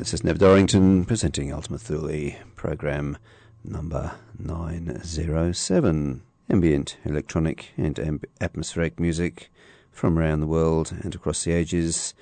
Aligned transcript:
Hi, 0.00 0.02
this 0.02 0.14
is 0.14 0.24
Nev 0.24 0.38
Dorrington 0.38 1.04
presenting 1.04 1.52
Ultima 1.52 1.76
Thule, 1.76 2.32
program 2.56 3.18
number 3.62 4.12
907. 4.38 6.22
Ambient, 6.48 6.96
electronic, 7.04 7.72
and 7.76 7.96
amb- 7.96 8.24
atmospheric 8.40 8.98
music 8.98 9.50
from 9.92 10.18
around 10.18 10.40
the 10.40 10.46
world 10.46 10.94
and 11.02 11.14
across 11.14 11.44
the 11.44 11.52
ages, 11.52 12.14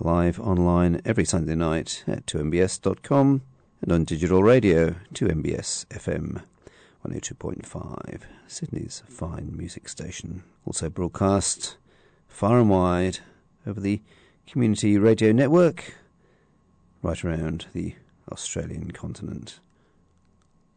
live 0.00 0.40
online 0.40 1.02
every 1.04 1.26
Sunday 1.26 1.54
night 1.54 2.04
at 2.06 2.24
2mbs.com 2.24 3.42
and 3.82 3.92
on 3.92 4.04
digital 4.04 4.42
radio 4.42 4.94
2mbs 5.12 5.84
FM 5.88 6.42
102.5, 7.06 8.22
Sydney's 8.46 9.02
fine 9.10 9.54
music 9.54 9.90
station. 9.90 10.42
Also 10.64 10.88
broadcast 10.88 11.76
far 12.28 12.58
and 12.58 12.70
wide 12.70 13.18
over 13.66 13.78
the 13.78 14.00
community 14.46 14.96
radio 14.96 15.32
network 15.32 15.96
right 17.02 17.24
around 17.24 17.66
the 17.72 17.94
Australian 18.30 18.90
continent. 18.90 19.60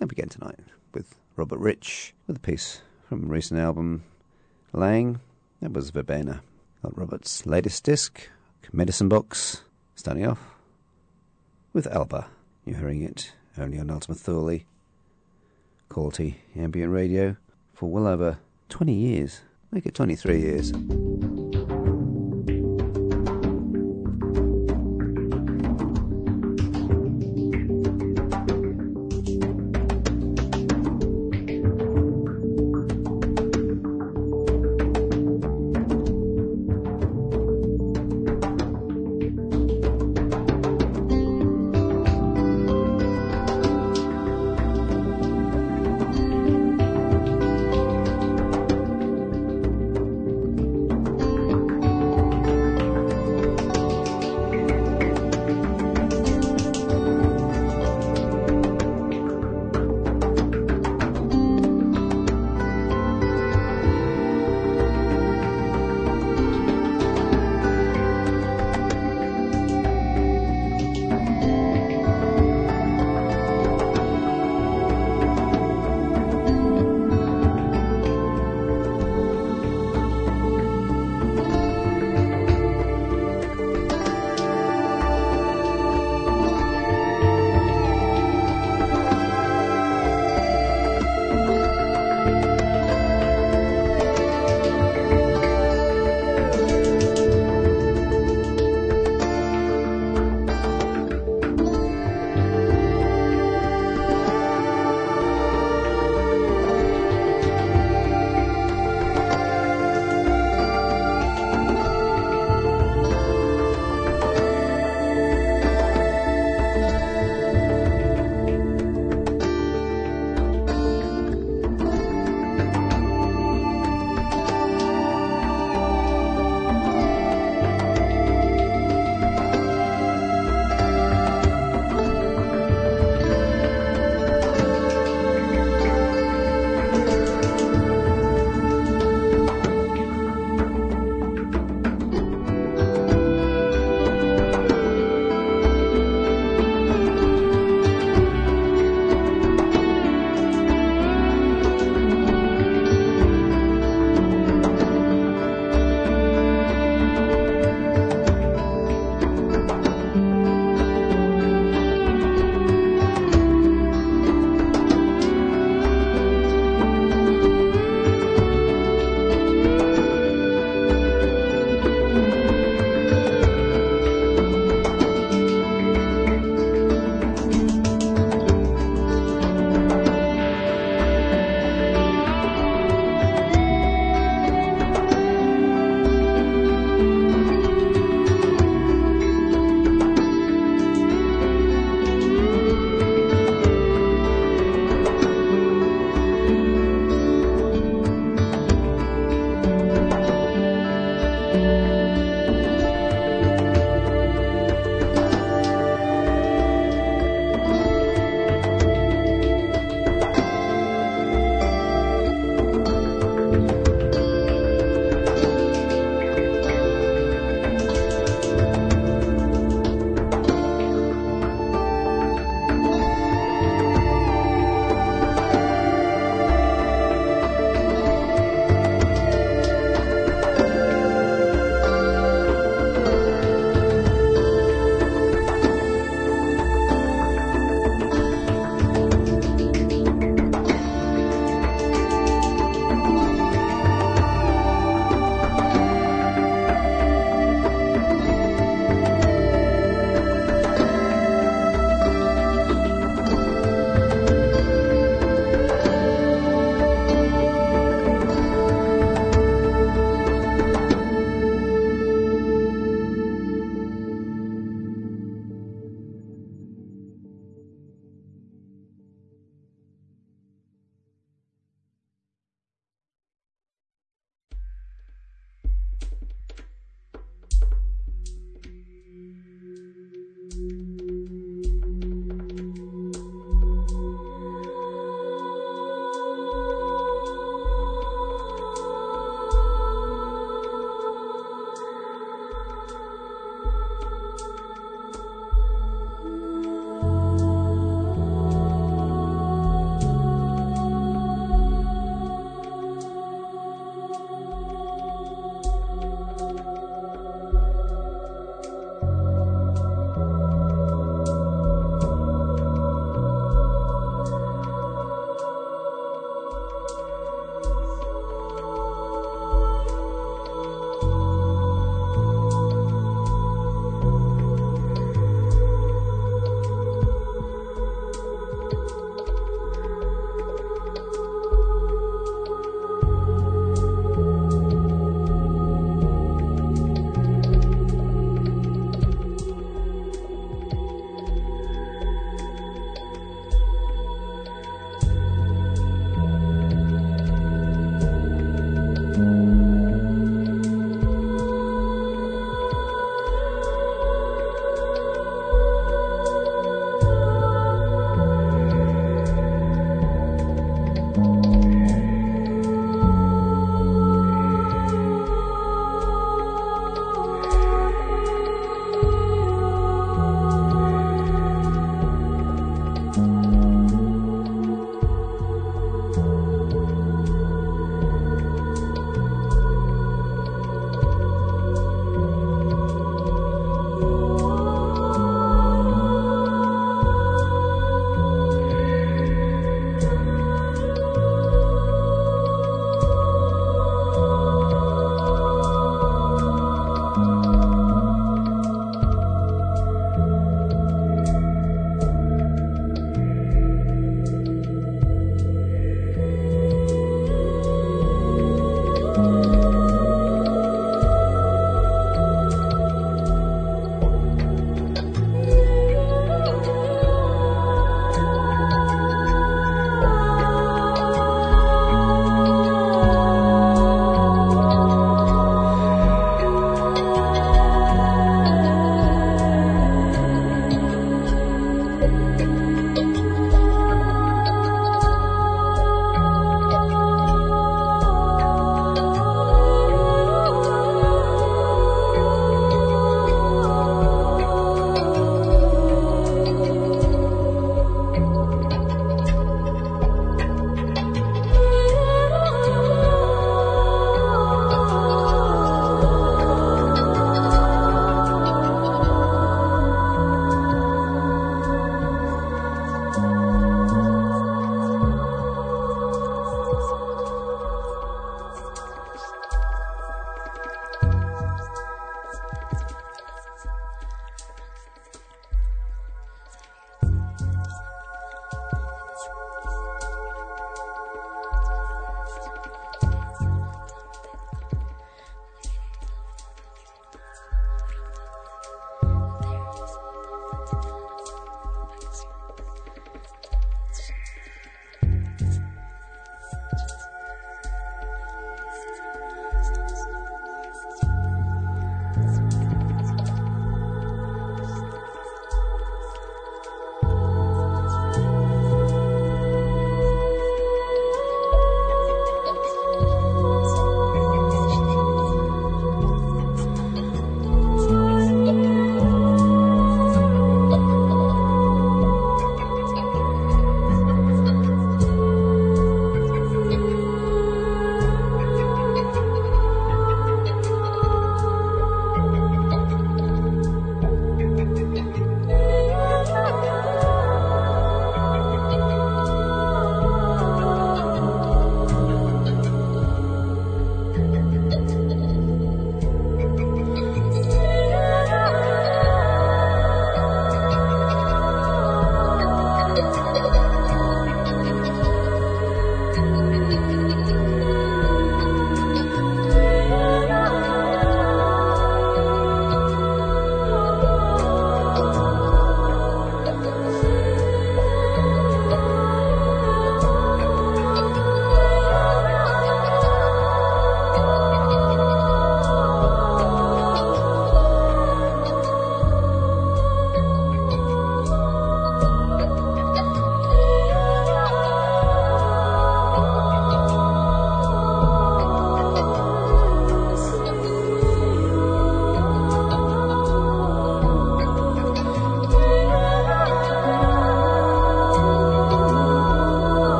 And 0.00 0.08
begin 0.08 0.28
tonight 0.28 0.58
with 0.92 1.14
Robert 1.36 1.58
Rich 1.58 2.14
with 2.26 2.36
a 2.36 2.40
piece 2.40 2.82
from 3.08 3.24
a 3.24 3.28
recent 3.28 3.60
album, 3.60 4.04
Ylang. 4.74 5.20
That 5.60 5.72
was 5.72 5.90
Verbena. 5.90 6.42
Got 6.82 6.98
Robert's 6.98 7.46
latest 7.46 7.84
disc, 7.84 8.28
Medicine 8.72 9.08
Box, 9.08 9.62
starting 9.94 10.26
off 10.26 10.40
with 11.72 11.86
Alba. 11.86 12.26
You're 12.64 12.78
hearing 12.78 13.02
it 13.02 13.32
only 13.58 13.78
on 13.78 13.90
Ultima 13.90 14.14
Thule. 14.14 14.60
Quality 15.88 16.40
ambient 16.56 16.92
radio 16.92 17.36
for 17.72 17.90
well 17.90 18.06
over 18.06 18.38
20 18.68 18.92
years. 18.92 19.42
Make 19.70 19.86
it 19.86 19.94
23 19.94 20.40
years. 20.40 20.72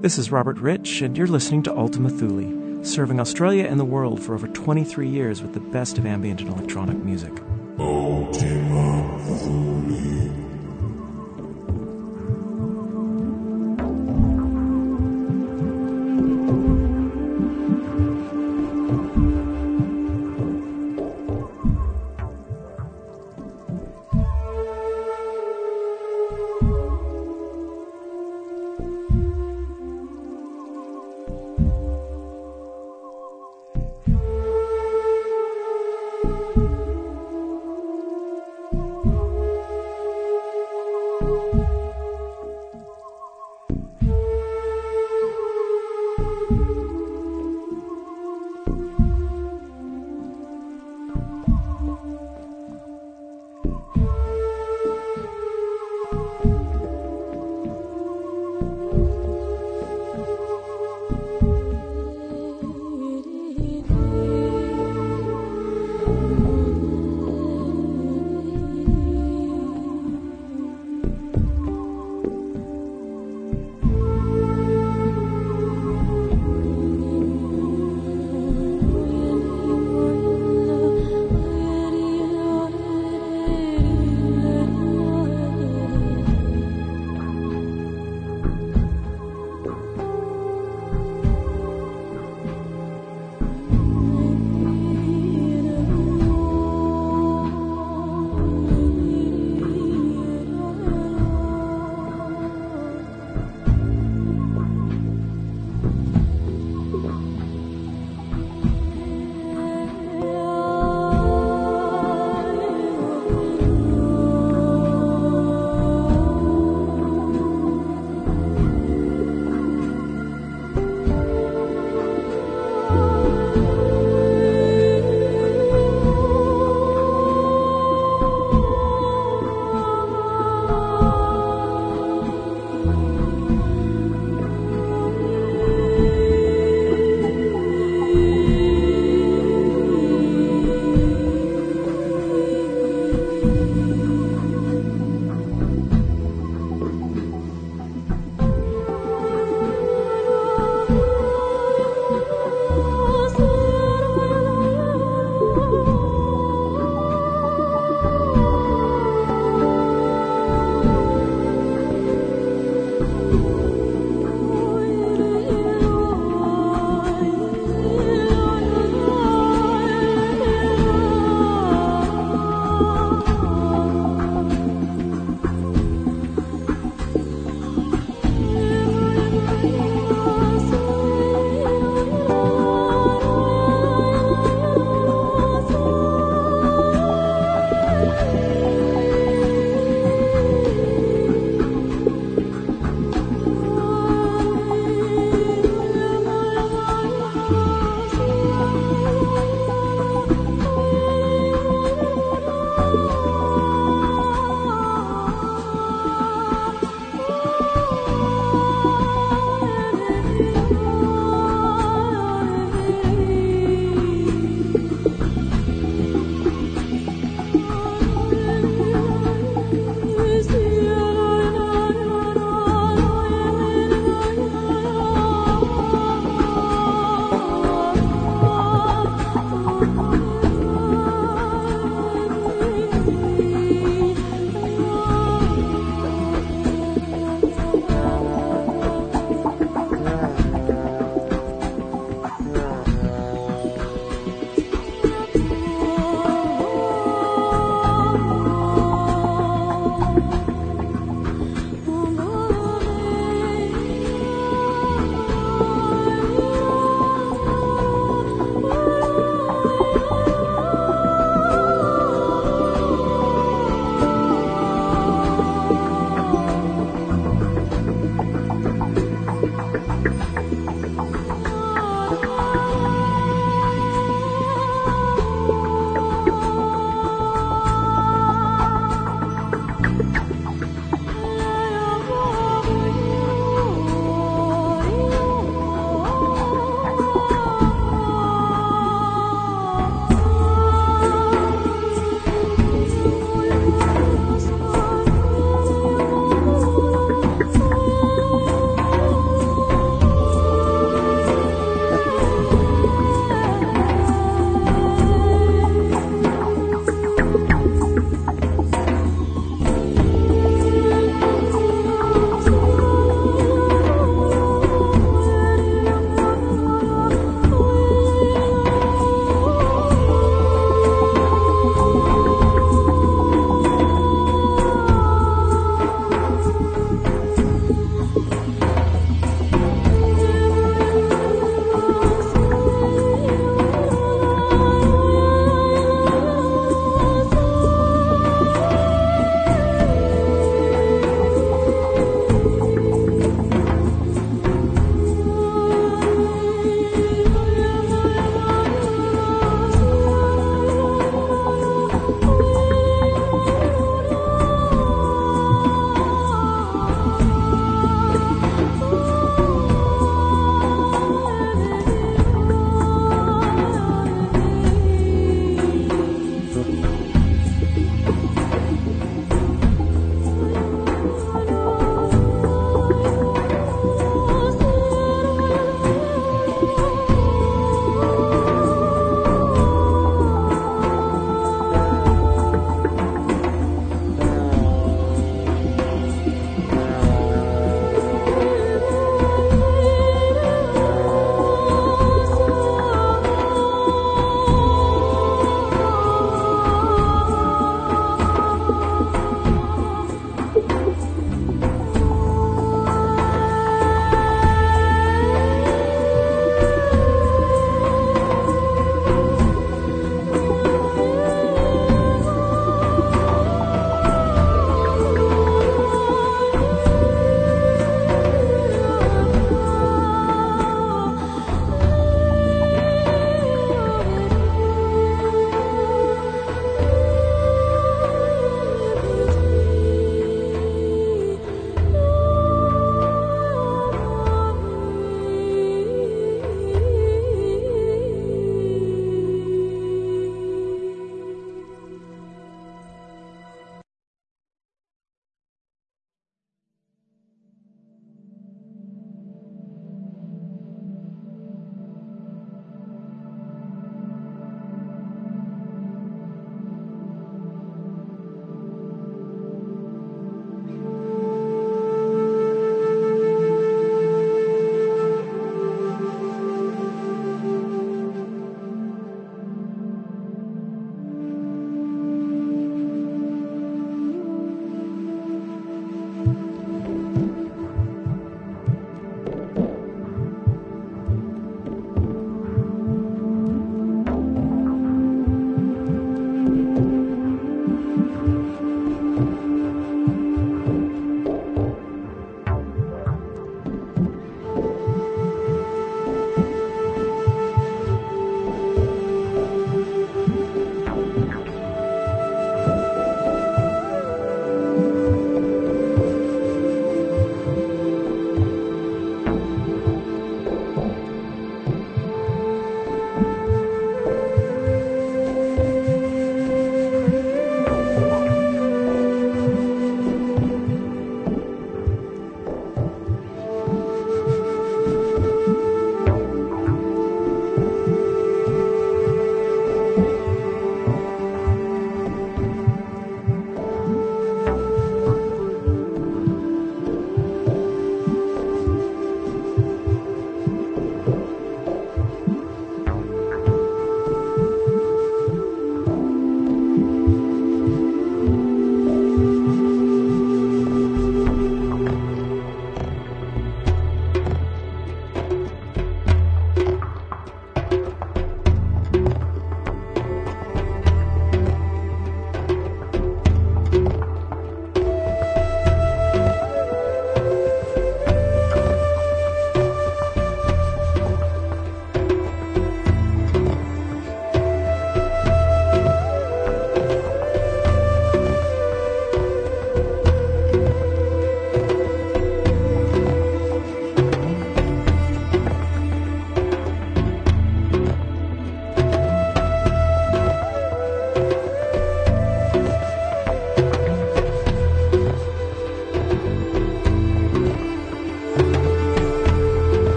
This 0.00 0.16
is 0.16 0.32
Robert 0.32 0.56
Rich, 0.56 1.02
and 1.02 1.14
you're 1.14 1.26
listening 1.26 1.62
to 1.64 1.76
Ultima 1.76 2.08
Thule, 2.08 2.82
serving 2.82 3.20
Australia 3.20 3.66
and 3.66 3.78
the 3.78 3.84
world 3.84 4.22
for 4.22 4.32
over 4.32 4.48
23 4.48 5.06
years 5.06 5.42
with 5.42 5.52
the 5.52 5.60
best 5.60 5.98
of 5.98 6.06
ambient 6.06 6.40
and 6.40 6.48
electronic 6.48 6.96
music. 7.04 7.34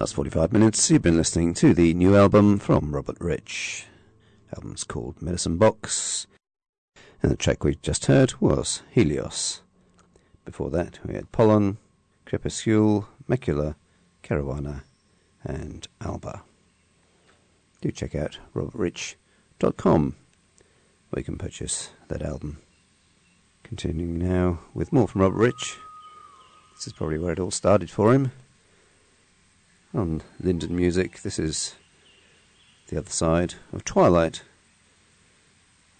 Last 0.00 0.14
45 0.14 0.54
minutes, 0.54 0.90
you've 0.90 1.02
been 1.02 1.18
listening 1.18 1.52
to 1.52 1.74
the 1.74 1.92
new 1.92 2.16
album 2.16 2.58
from 2.58 2.94
Robert 2.94 3.18
Rich. 3.20 3.84
The 4.48 4.56
album's 4.56 4.82
called 4.82 5.20
Medicine 5.20 5.58
Box, 5.58 6.26
and 7.22 7.30
the 7.30 7.36
track 7.36 7.62
we 7.62 7.74
just 7.74 8.06
heard 8.06 8.32
was 8.40 8.82
Helios. 8.90 9.60
Before 10.46 10.70
that, 10.70 11.00
we 11.04 11.12
had 11.12 11.30
Pollen, 11.32 11.76
Crepuscule, 12.24 13.08
Macula, 13.28 13.74
Caruana, 14.22 14.84
and 15.44 15.86
Alba. 16.00 16.44
Do 17.82 17.90
check 17.90 18.14
out 18.14 18.38
robertrich.com 18.54 20.16
where 21.10 21.20
you 21.20 21.24
can 21.24 21.36
purchase 21.36 21.90
that 22.08 22.22
album. 22.22 22.56
Continuing 23.64 24.18
now 24.18 24.60
with 24.72 24.94
more 24.94 25.06
from 25.06 25.20
Robert 25.20 25.36
Rich. 25.36 25.76
This 26.74 26.86
is 26.86 26.94
probably 26.94 27.18
where 27.18 27.34
it 27.34 27.38
all 27.38 27.50
started 27.50 27.90
for 27.90 28.14
him. 28.14 28.32
On 29.92 30.22
Linden 30.38 30.76
Music, 30.76 31.22
this 31.22 31.36
is 31.36 31.74
The 32.86 32.98
Other 32.98 33.10
Side 33.10 33.54
of 33.72 33.82
Twilight 33.82 34.42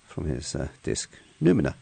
from 0.06 0.26
his 0.26 0.54
uh, 0.54 0.68
disc 0.84 1.10
Numina. 1.42 1.74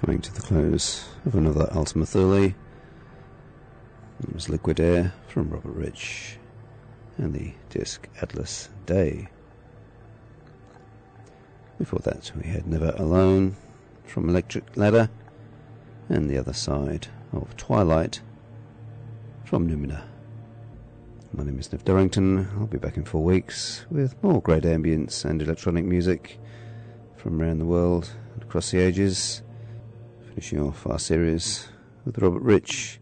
Coming 0.00 0.20
to 0.20 0.32
the 0.32 0.42
close 0.42 1.08
of 1.26 1.34
another 1.34 1.68
Ultima 1.72 2.06
Thule. 2.06 2.44
It 2.44 2.54
was 4.32 4.48
Liquid 4.48 4.78
Air 4.78 5.12
from 5.26 5.50
Robert 5.50 5.72
Rich 5.72 6.38
and 7.16 7.34
the 7.34 7.52
disc 7.68 8.06
Atlas 8.22 8.68
Dei. 8.86 9.26
Before 11.78 11.98
that, 12.04 12.30
we 12.40 12.48
had 12.48 12.68
Never 12.68 12.94
Alone 12.96 13.56
from 14.04 14.28
Electric 14.28 14.76
Ladder 14.76 15.10
and 16.08 16.30
the 16.30 16.38
other 16.38 16.52
side 16.52 17.08
of 17.32 17.56
Twilight 17.56 18.20
from 19.44 19.68
Numina. 19.68 20.04
My 21.32 21.42
name 21.42 21.58
is 21.58 21.72
Nev 21.72 21.84
Durrington. 21.84 22.56
I'll 22.56 22.66
be 22.68 22.78
back 22.78 22.96
in 22.96 23.04
four 23.04 23.24
weeks 23.24 23.84
with 23.90 24.14
more 24.22 24.40
great 24.40 24.62
ambience 24.62 25.24
and 25.24 25.42
electronic 25.42 25.84
music 25.84 26.38
from 27.16 27.42
around 27.42 27.58
the 27.58 27.66
world 27.66 28.12
and 28.34 28.44
across 28.44 28.70
the 28.70 28.78
ages. 28.78 29.42
Finishing 30.38 30.60
off 30.60 30.86
our 30.86 31.00
series 31.00 31.66
with 32.04 32.16
Robert 32.18 32.42
Rich 32.42 33.00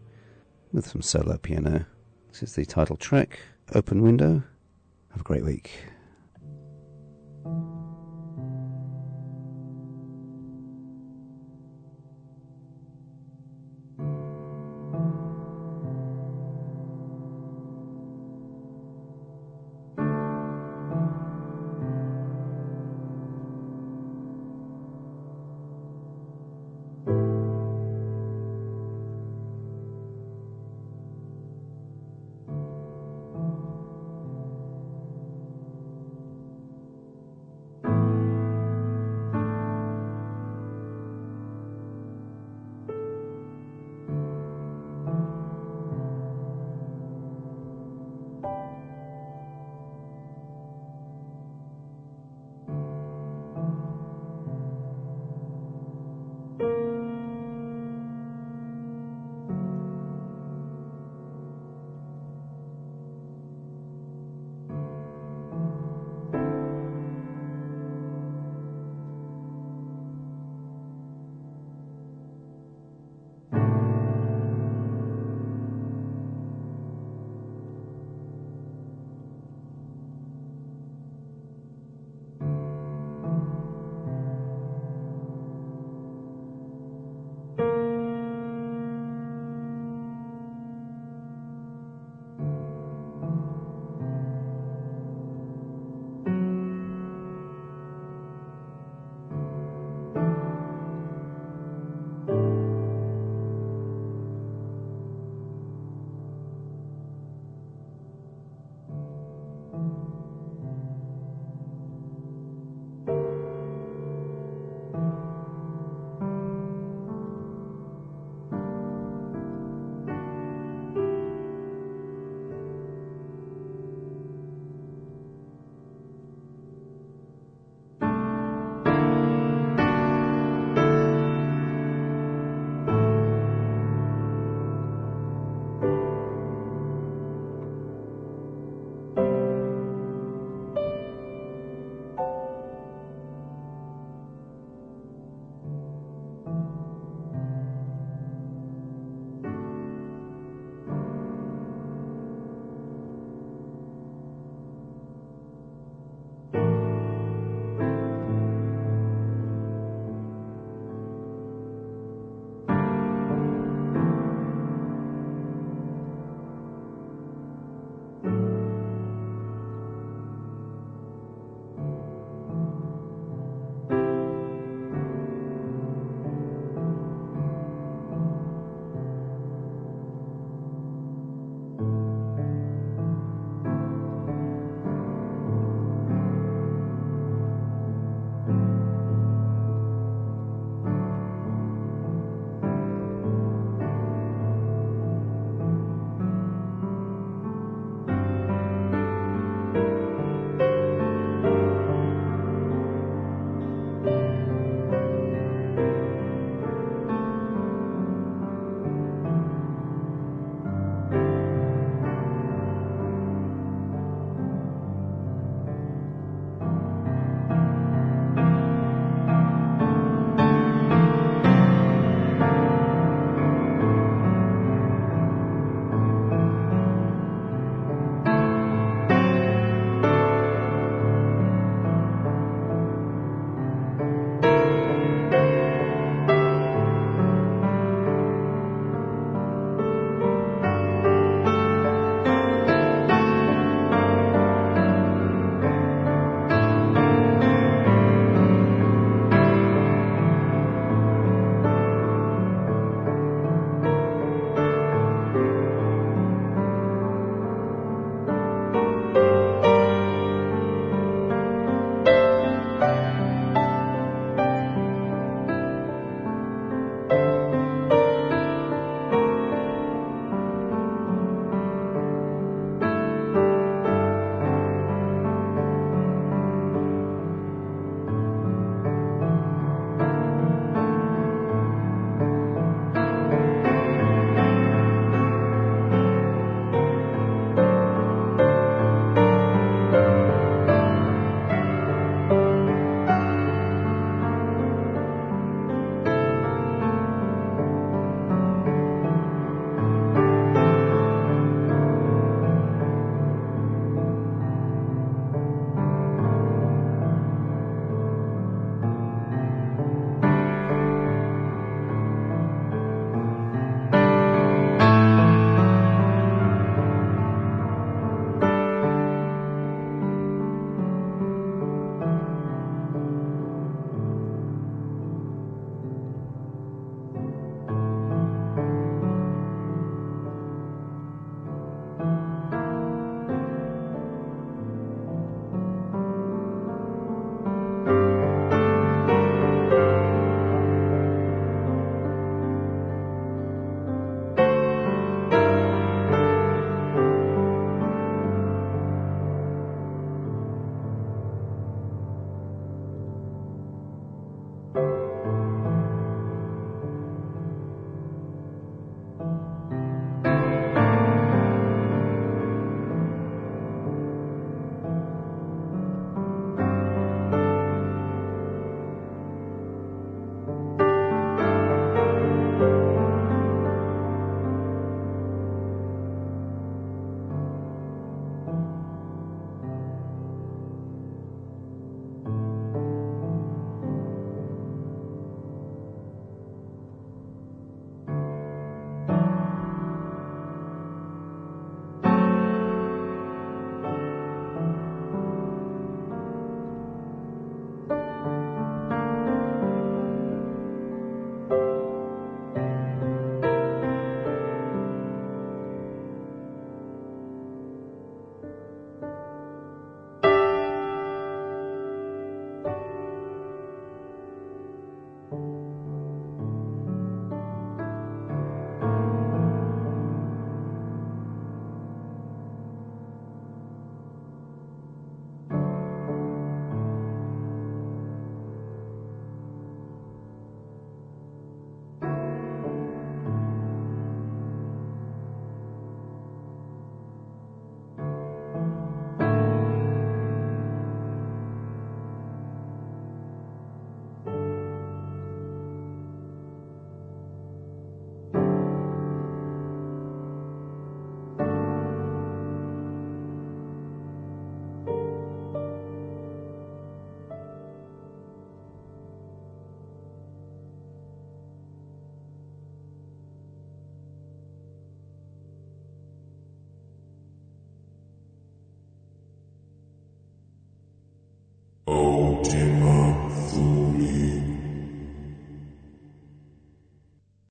with 0.73 0.87
some 0.87 1.03
solo 1.03 1.37
piano. 1.37 1.85
This 2.29 2.41
is 2.41 2.55
the 2.55 2.65
title 2.65 2.97
track, 2.97 3.37
Open 3.75 4.01
Window. 4.01 4.41
Have 5.11 5.21
a 5.21 5.23
great 5.23 5.45
week. 5.45 5.69